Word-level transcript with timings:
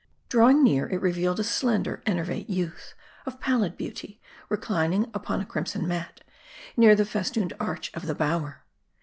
Drawing 0.29 0.63
near, 0.63 0.89
it 0.89 0.99
revealed 0.99 1.39
a 1.39 1.43
slender, 1.43 2.01
enervate 2.07 2.49
youth, 2.49 2.95
of 3.27 3.39
pallid 3.39 3.77
beauty, 3.77 4.19
reclining 4.49 5.11
upon 5.13 5.41
a 5.41 5.45
crimson 5.45 5.87
mat, 5.87 6.21
near 6.75 6.95
the 6.95 7.05
fes 7.05 7.29
tooned 7.29 7.53
arch 7.59 7.91
of 7.93 8.07
the 8.07 8.15
bower. 8.15 8.65